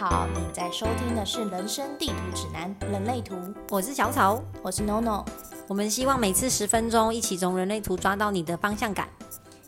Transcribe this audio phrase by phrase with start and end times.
[0.00, 3.34] 好，你在收听的是《人生地图指南：人类图》，
[3.68, 5.22] 我是小草，我是 NONO。
[5.68, 9.06] 我们希望每次十分钟，一起从人类图抓到你的方向感。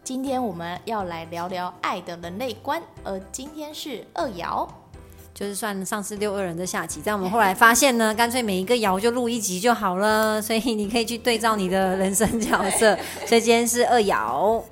[0.02, 4.66] 今天我们要来聊聊爱的人类观，而今天是二爻，
[5.34, 7.02] 就是算上次六二人的下集。
[7.04, 12.98] 但我们后来发现呢， 干脆每一个爻就录一集就好了，所以你可以去对照你的人生角色。
[13.26, 14.62] 所以今天是二爻。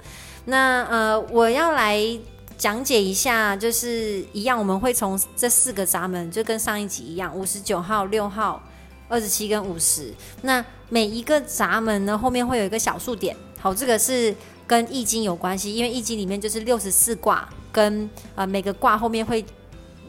[0.47, 2.01] 那呃，我要来
[2.61, 8.63] 讲解一下，就是一样，我们会从这四个闸门，就跟上一集一样，五十九号、六号、
[9.09, 10.13] 二十七跟五十。
[10.43, 13.35] 那每一个闸门呢，后面会有一个小数点。
[13.59, 19.43] 好，这个是跟易经有关系，因为易经里面就是六十四卦，跟呃每个卦后面会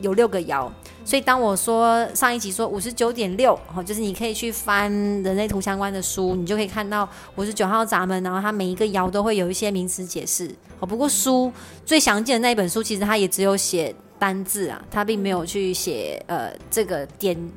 [0.01, 0.69] 有六个爻。
[1.03, 4.91] 所以当我说上一集说五十九点六，哦，就是你可以去翻
[5.23, 10.49] 人类图相关的书，你就可以看到五十九号闸门，然后它每一个爻都会有一些名词解释。
[10.79, 11.51] 哦，不过书
[11.85, 17.51] 最详尽的那一本书，其实它也只有写单字啊，它并没有去写呃这个点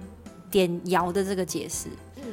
[0.50, 1.88] 点爻的这个解释。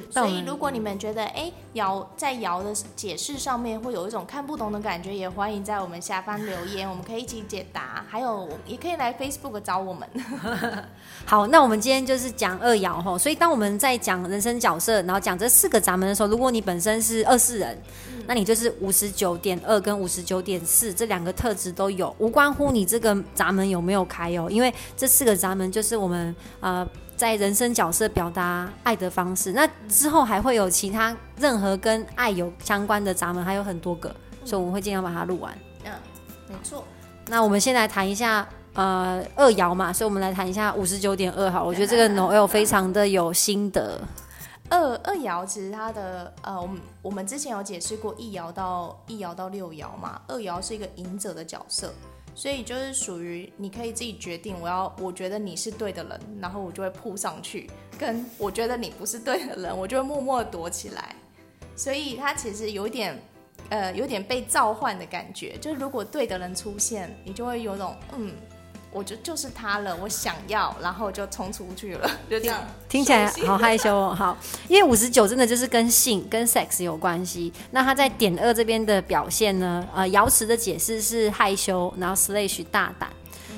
[0.10, 8.06] 所以，如果你们觉得哎爻在爻的解释上面会有一种看不懂的感觉，也欢迎在我们下方留言，我们可以一起解答。
[8.10, 10.08] 还有，也可以来 Facebook 找我们。
[11.26, 13.18] 好，那我们今天就是讲二爻哈。
[13.18, 17.82] 所以，当我们在讲人生角色，然后讲这四个闸门的时候，如果你本身是二四人，
[18.28, 24.48] 那你就是五十九点二跟五十九点四这两个特质都有，无关乎你这个闸门有没有开哦。
[24.50, 26.88] 因为这四个闸门就是我们呃。
[27.22, 34.10] 在人生角色表达爱的方式，那之后还会有其他任何跟爱有相关的闸门，还有很多个，
[34.44, 35.56] 所以我们会尽量把它录完。
[35.84, 35.92] 嗯，
[36.48, 36.84] 没错。
[37.28, 41.64] 那我们先来谈一下，呃，二爻嘛，所以我们来谈一下五十九点二好。
[41.64, 44.02] 我觉得这个 Noel 非常的有心得。
[44.68, 51.94] 二二爻其实它的呃，我们我们之前有解释过一爻到一爻到六爻嘛，二爻是一个隐者的角色。
[52.34, 57.68] 所以就是属于你可以自己决定，我要我觉得你是对的人，然后我就会扑上去；
[58.00, 61.16] 跟我觉得你不是对的人，我就会默默躲起来。
[61.76, 63.20] 所以他其实有点，
[63.70, 65.58] 呃，有点被召唤的感觉。
[65.60, 68.34] 就是如果对的人出现，你就会有种嗯。
[68.92, 72.60] 我就就是他了，我想要，然后就冲出去了， 就这样。
[72.90, 74.38] 听起来好害羞哦， 好，
[74.68, 77.52] 因为五十九真的就是跟性、跟 sex 有关系。
[77.72, 79.88] 那他在点二这边的表现呢？
[79.96, 83.10] 呃，瑶池的解释是害羞，然后 slash 大胆。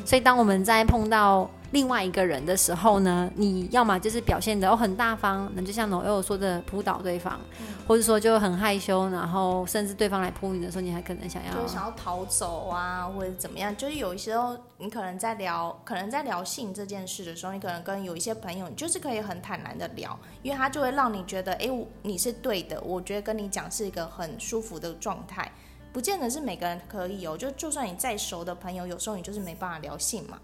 [0.06, 7.40] 所以当我们在碰到另外一个人的时候呢，你要么就是表现的哦很大方，那就像罗欧说的扑倒对方，
[7.88, 13.76] 或者说就很害羞，然后甚至对方来扑你的时候，你还可能想要就想要逃走啊，或者怎么样。
[13.76, 21.68] 就是有一时候你可能在聊，可能在聊性这件事的时候，你可能跟有一些朋友，你就是可以很坦然的聊，因为他就会让你觉得，哎，
[22.04, 22.80] 你是对的。
[22.82, 25.52] 我觉得跟你讲是一个很舒服的状态，
[25.92, 27.36] 不见得是每个人可以哦。
[27.36, 30.38] 就就算你再熟的朋友，有时候你就是没办法聊性嘛。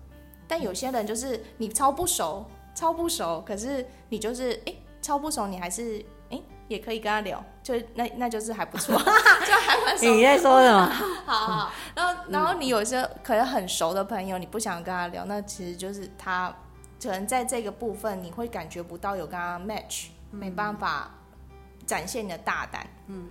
[0.49, 2.43] 但有些人就是你超不熟，
[2.73, 10.05] 超不熟，可是你就是哎超不熟，你还是哎也可以跟他聊，就那那就是还不错， 就还蛮熟。
[10.05, 10.85] 你在说什么？
[11.27, 16.51] 好好，然后然后你有些可能很熟的朋友，你不想跟他聊，那其实就是他
[17.01, 21.11] 可能在这个部分你会感觉不到有跟他 match，没办法
[21.85, 22.87] 展现你的大胆。
[23.05, 23.29] 嗯，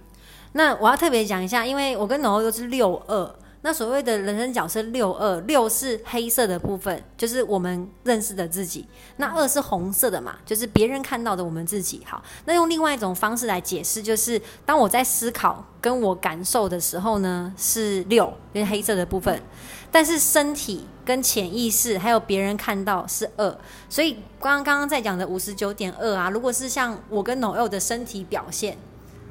[0.53, 3.35] 那我要特别讲一下，因为我跟农欧都是六二。
[3.63, 8.87] 那所谓的人生角色六二六是黑色的部分，就是我们认识的自己。
[9.17, 12.01] 那二是红色的嘛，就是别人看到的我们自己。
[12.07, 19.43] 好，那用另外一种方式来解释，就是当我在思考跟我感受的时候呢，是六，就是黑色的部分。
[19.91, 23.59] 但是身体跟潜意识还有别人看到是二。
[23.89, 28.79] 所以刚刚刚刚在讲的五十九点二啊，如果是像我跟 Noel 的身体表现。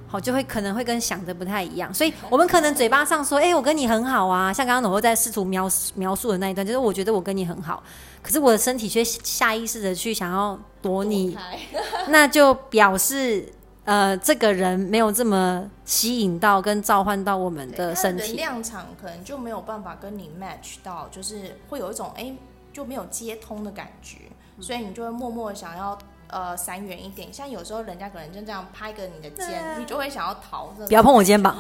[0.10, 7.84] 好，就会可能会跟想的不太一样，所以我们可能嘴巴上说，哎，我跟你很好啊，像刚刚农夫在试图描描述的那一段，就是我觉得我跟你很好，
[8.22, 11.38] 可是我的身体却下意识的去想要躲你，
[12.08, 13.52] 那就表示
[13.84, 22.34] 呃，这个人没有这么吸引到跟召唤到我们的身体，能量场可能就没有办法跟你 match 到，就是会有一种哎
[22.72, 24.20] 就没有接通的感觉，
[24.62, 25.98] 所以你就会默默想要。
[26.30, 30.68] 呃，闪远一点，像有时候人家可能就这样拍个你的肩，你就会想要逃。
[30.88, 31.58] 不要碰我肩膀。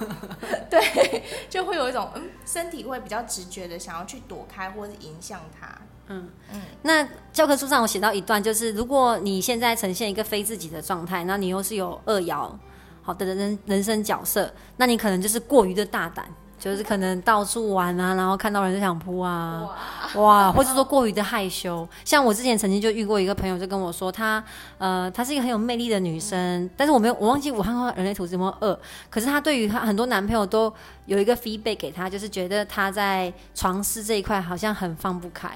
[0.68, 5.68] 对，就会有一种嗯，身体会比较直觉的想要去躲开或者是影响他。
[6.08, 6.62] 嗯嗯。
[6.82, 12.50] 那教科书上我写到一段，就是如果你现在呈现一个非自己的状态，那你又是有二爻
[13.02, 16.28] 好的人人生角色，那你可能就是过于的大胆。
[16.58, 19.68] 就是可能到处玩啊，然后看到人就想扑啊，
[20.14, 21.86] 哇，或者说过于的害羞。
[22.04, 24.42] 像我之前曾经就遇过一个朋友，就跟我说，她
[24.78, 28.78] 呃，她是一个很有魅力的女生，但是我没有，我忘记武汉话人类图怎么二。
[29.10, 30.72] 可是她对于她很多男朋友都
[31.04, 35.50] 有一个 feedback 给她，就是觉得她在床事这一块好像很放不开。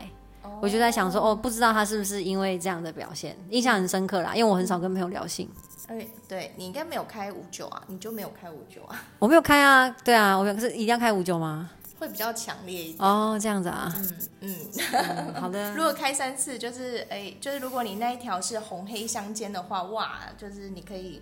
[0.60, 4.34] 我就在想说，哦，不知道他是不是因为这样的表现，印象很深刻啦。
[4.34, 5.48] 因为我很少跟朋友聊性，
[5.90, 11.68] 哎，对你应该没有开五九啊，你就没有开五九啊，我没有开啊，对啊，我可是一定要开五九吗？
[11.98, 12.98] 会比较强烈一点。
[13.00, 14.56] 哦，这样子啊，嗯嗯，
[14.94, 15.82] 嗯好的如。
[15.82, 21.20] 果开三次，就是哎，就是如果你那一条是红黑相间的话，哇，就是你可以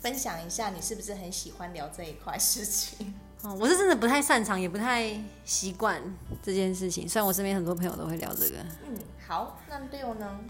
[0.00, 3.14] 分享一下你是不是很喜欢聊这一块事情。
[3.44, 5.14] 哦，我是真的不太擅长，也不太
[5.44, 6.02] 习惯
[6.42, 7.06] 这件事情。
[7.06, 8.56] 虽然我身边很多朋友都会聊这个。
[8.88, 8.98] 嗯，
[9.28, 10.40] 好，那六呢？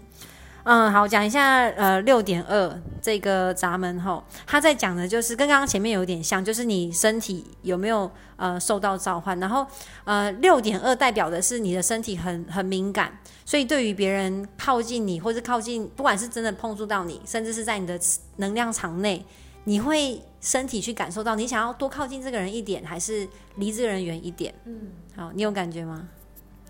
[0.69, 9.65] 嗯，好，讲一下呃六点二这个闸门后，他在讲的就是跟刚刚前面有点像，就是你身体有没有呃受到召唤，然后
[10.03, 17.97] 呃六点二代表的是你的身体很很敏感，所以对于别人靠近你或是靠近，不管是真的碰触到你，甚至是在你的
[18.35, 19.25] 能量场内，
[19.63, 23.25] 你会身体去感受到你想要多靠近这个人一点，还是
[23.55, 24.53] 离这个人远一点？
[24.65, 26.09] 嗯，好，你有感觉吗？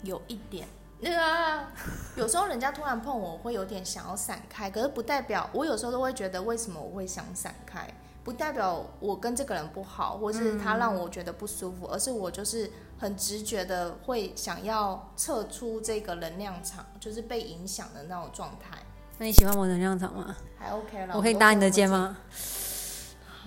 [0.03, 0.67] 有一点。
[0.99, 1.71] 那个、啊，
[2.15, 7.88] 有时候人家突然碰我，我会有点想要闪开，可是不代表我有时候都会觉得为什么我会想闪开，
[8.23, 18.77] 不代表我跟这个人不好，或是他让我觉得不舒服，而是我就是很直觉的会想要撤出这个能量场，就是被影响的那种状态。
[19.19, 20.35] 那你喜欢我能量场吗？
[20.57, 21.88] 还 OK 了，我可以搭你的肩？
[21.89, 22.17] 吗？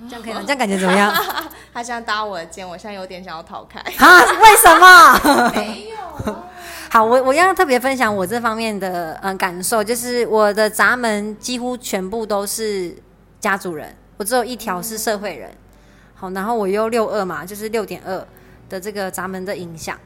[0.08, 0.41] 这样可以吗？
[0.43, 1.12] 这样感觉怎么样？
[1.75, 3.79] 他现在搭我的肩，我现在有点想要逃开。
[3.81, 4.20] 啊？
[4.41, 5.19] 为什么？
[6.93, 12.93] 好，我我要特别分享我这方面的嗯感受，就是我的闸门几乎全部都是
[13.39, 15.49] 家族人，我只有一条是社会人。
[16.17, 18.27] 好，然后我又六二嘛，就是六点二
[18.69, 19.97] 的这个闸门的影响，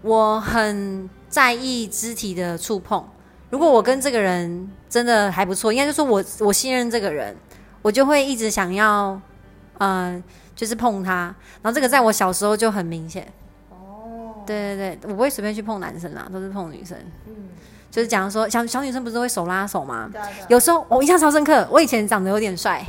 [0.00, 3.04] 我很在意肢体的触碰。
[3.50, 7.36] 如果我跟这个人真的还不错，应该就说我我信任这个人，
[7.82, 9.20] 我就会一直想要，
[9.78, 10.22] 嗯、
[10.54, 11.34] 就是碰他。
[11.62, 13.26] 然后这个在我小时候就很明显。
[14.48, 16.96] 哦，对对对，我不会随便去碰男生啦，都是碰女生。
[17.26, 17.34] 嗯，
[17.90, 20.08] 就是讲说小小女生不是会手拉手吗？
[20.10, 20.42] 对啊对。
[20.42, 22.84] 啊，有时候我印象超深刻，我以前长得有点帅，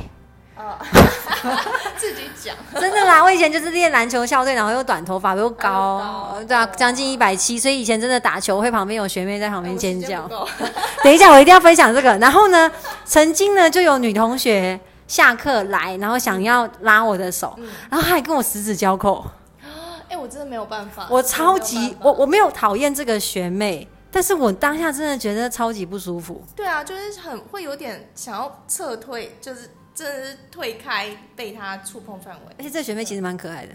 [0.56, 0.76] 哦，
[1.96, 5.98] 自己讲，真的啦，我以前就是练篮球校队，然后又短头发又高，
[6.32, 6.70] 高对啊，哦。
[6.76, 10.28] 将近一百七，所以以前真的打球会旁边有学妹在旁边尖叫。
[11.04, 12.16] 等一下，我一定要分享这个。
[12.18, 12.70] 然后呢，
[13.04, 17.68] 曾经呢就有女同学下课来，然后想要拉我的手，嗯。
[17.90, 19.24] 然后她还跟我十指交扣。
[20.20, 26.42] 哎、我真的没有办法，我超级我我没有讨厌这个学妹，但是我当下真的觉得超级不舒服。
[26.54, 32.54] 对啊，就是很会有点想要撤退，就是真的是退开被他触碰范围。
[32.58, 33.72] 而且这学妹其实蛮可爱的，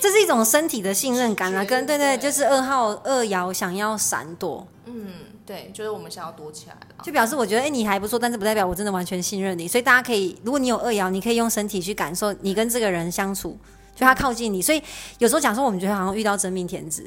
[0.00, 5.10] 这是一种身体的信任感啊，跟对对，对就是二号二爻想要闪躲，嗯，
[5.44, 7.04] 对，就是我们想要躲起来了。
[7.04, 13.58] 就表示我觉得哎、你还不错，但是不代表我真的完全信任你，所以大家可以，如果你有二爻，你可以用身体去感受你跟这个人相处，
[13.96, 14.80] 就他靠近你，所以
[15.18, 17.04] 有时候讲说我们觉得好像遇到真命天子，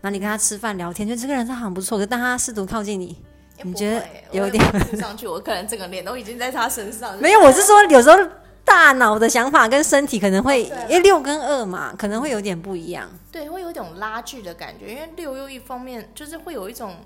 [0.00, 3.16] 那你跟他吃饭聊天，觉得这个人他好像不错，可是当他试图靠近你，
[3.62, 4.62] 你觉得有点
[4.98, 7.16] 上去，我可能整个脸都已经在他身上。
[7.18, 8.18] 没有，我是说有时候
[8.64, 13.08] 大脑的想法跟身体可能会，因为六跟二嘛，可能会有点不一样。
[13.30, 16.96] 对，会有一种拉锯的感觉，因为六又一方面就是会有一种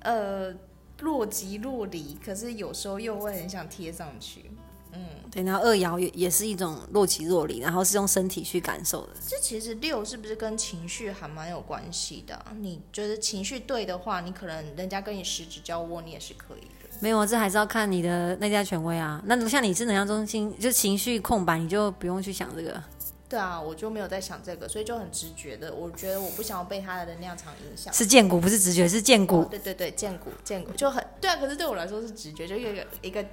[0.00, 0.52] 呃
[0.98, 4.50] 若即若离，可是有时候又会很想贴上去。
[4.94, 9.12] 嗯，对，然后二爻也也是一种若即若离，然后是用身体去感受的。
[9.26, 16.88] 这其实六是不是跟情绪还蛮有关系的啊、你就是情绪对的话，你可能人家跟你十指交握，你也是可以的。
[17.00, 19.20] 没有啊，这还是要看你的内在权威啊。
[19.26, 22.82] 那如像你是能量中心，就情绪空白，你就不用去想这个。
[23.28, 27.92] 对啊，我就没有在想这个，所以就很直觉的，我觉得我不想要被他的能量场影响。
[27.92, 29.40] 是见骨，不是直觉，是见骨。
[29.40, 33.24] 哦，对对对，见骨见骨就很对啊，可是对我来说是直觉，就一个一个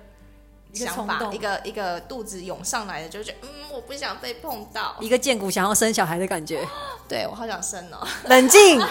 [0.74, 4.96] 想法，一个一个肚子涌上来的，就觉得嗯，我不想被碰到。
[5.00, 6.66] 一个剑骨想要生小孩的感觉，
[7.08, 8.82] 对我好想生哦，冷静。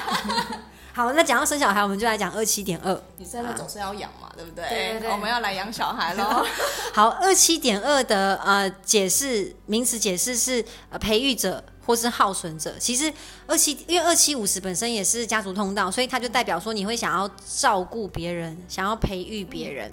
[0.93, 3.01] 好，那讲到生小孩，我们就来讲二七点二。
[3.17, 4.69] 你生了总是要养嘛，对不对？
[4.69, 6.45] 对对对我们要来养小孩喽。
[6.93, 12.77] 好，二七点二的呃解释名词解释是呃培育者或是耗损者。
[12.79, 13.11] 其实
[13.47, 19.91] 二七因为二七五十本身也是家族通道，所以它就代表说你会想要照顾别人，想要培育别人。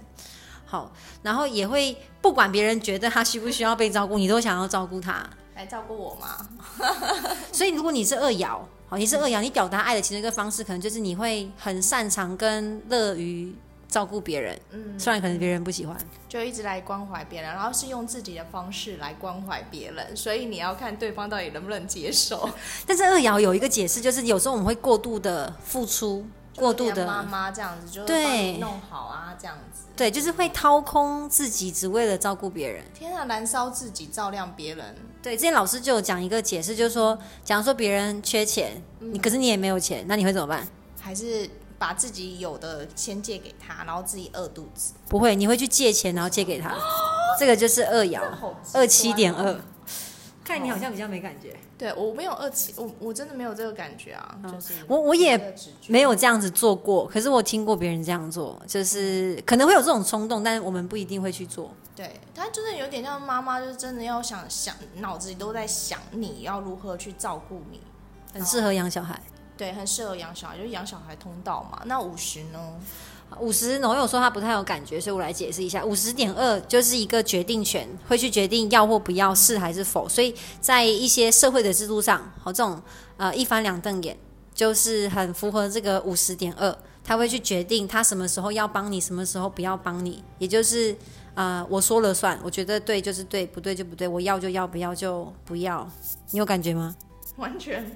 [0.68, 0.92] 好，
[1.24, 5.28] 然后也会不管别人觉得他需不需要被照顾，你都想要照顾他。
[5.56, 6.46] 来照顾我嘛？
[7.52, 13.56] 所以如果你是二爻，好，你是二爻，你表达爱的其中一个方式，可能就是你会很擅长跟乐于
[13.88, 15.98] 照顾别人，嗯，虽然可能别人不喜欢。
[16.28, 22.48] 就一直来关怀别人，然后是用自己的方式来关怀别人，所以你要看对方到底能不能接受。
[22.86, 26.24] 但是二爻有一个解释，就是有时候我们会过度的付出，
[26.58, 29.84] 过度就像妈的，妈这样子，就是对帮你弄好啊，这样子。
[29.96, 32.84] 对，就是会掏空自己，只为了照顾别人。
[32.94, 34.96] 天啊，燃烧自己，照亮别人。
[35.24, 40.68] 对，之前老师就有讲一个解释，就是说，假如说别人缺钱，你可是你也没有钱，那你会怎么办？
[41.00, 44.94] 还是把自己有的先借给他，然后自己饿肚子。
[45.08, 46.76] 不会，你会去借钱然后借给他，
[47.40, 48.22] 这个就是二爻
[48.74, 49.60] 二七点二。
[50.48, 55.54] 看你好像比较没感觉，对我没有二七，我我真的没有这个感觉啊，就是我我也
[55.88, 61.70] 没有这样子做过，可是我听过别人这样做，就是可能会有这种冲动，但是我们不一定会去做。
[61.94, 67.82] 对他就是有点像妈妈，就是真的要想想，脑子里都在想你要如何去照顾你，
[68.34, 69.22] 很适合养小孩。
[69.58, 71.82] 对，很适合养小孩，就是养小孩通道嘛。
[71.86, 72.60] 那五十呢？
[73.40, 75.84] 五十，我有说他不太有感觉，所以我来解释一下。
[75.84, 80.08] 五十点二就是一个决定权，会去决定要或不要，是还是否。
[80.10, 82.82] 所以在一些社会的制度上，好这种
[83.18, 84.18] 呃一翻两瞪眼，
[84.54, 86.76] 就是很符合这个五十点二。
[87.04, 90.96] 他会去决定他什么时候要帮你，什么时候不要帮你，也就是
[91.36, 95.90] 呃我说了算，我觉得对就是对，不对就不对，我要就要，不要就不要。
[96.32, 96.96] 你有感觉吗？
[97.38, 97.96] 完全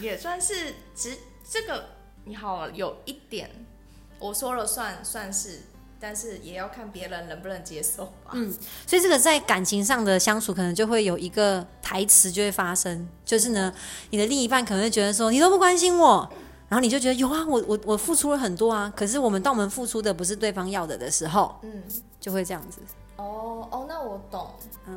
[0.00, 1.16] 也算是，只
[1.48, 1.84] 这个
[2.24, 3.50] 你好有一点。
[4.18, 5.60] 我说了算，算是，
[6.00, 8.32] 但是也要看别人能不能接受吧。
[8.32, 8.52] 嗯，
[8.86, 13.72] 所以这个在感情上的相处，可能就会有一个台词就会发生，就是呢，
[14.10, 16.28] 你的另一半可能会觉得说，你都不关心我，
[16.68, 21.82] 然后你就觉得有啊，我我我付出了很多啊，可是我们当我们付出的不是对方要的的时候，嗯，
[22.20, 22.80] 就会这样子。
[23.16, 24.48] 哦哦，那我懂。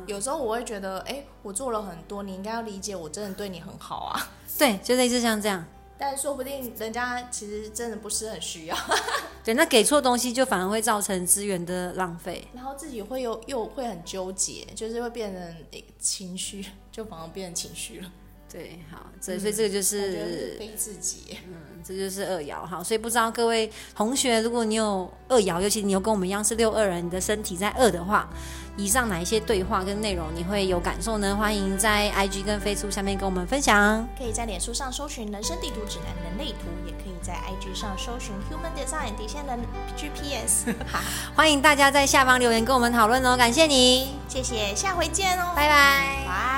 [0.06, 4.30] 有时候我会觉得，哎，我做了很多，你应该要理解，我真的对你很好啊。
[4.56, 5.64] 对，就类似像这样。
[6.04, 8.76] 但说不定人家其实真的不是很需要，
[9.44, 15.56] 对，那给错东西就反而会造成资源的浪费，然后自己会又又会很纠结，就是会变成
[16.00, 18.10] 情绪，就反而变成情绪了。
[18.52, 22.84] 对，好，所以所以这个就是非自己，嗯，这就是二爻哈。
[22.84, 28.28] 所以不知道各位同学，如果你有二爻，尤其你有跟我们一样是六二人，你的身体在二的话。
[28.74, 31.36] 以上哪一些对话跟内容你会有感受呢？
[31.36, 34.08] 欢迎在 IG 跟 Facebook 下面跟我们分享。
[34.16, 39.58] 可以在脸书上搜寻人生地图指南人类图，也可以在 IG 上搜寻 Human Design 底线人
[39.94, 40.72] GPS。
[41.36, 46.51] 欢迎大家在下方留言跟我们讨论哦，感谢你，谢谢，下回见哦，拜拜，拜。